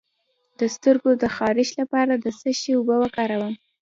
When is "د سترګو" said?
0.59-1.11